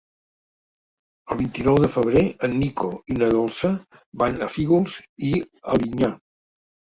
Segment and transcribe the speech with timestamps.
[1.33, 3.71] El vint-i-nou de febrer en Nico i na Dolça
[4.23, 4.95] van a Fígols
[5.31, 5.33] i
[5.77, 6.11] Alinyà.